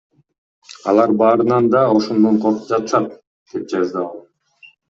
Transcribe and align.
Алар 0.91 1.11
баарынан 1.19 1.69
да 1.75 1.81
ошондон 1.99 2.35
коркуп 2.47 2.65
жатышат,— 2.73 3.07
деп 3.53 3.69
жазды 3.75 4.03
ал. 4.07 4.13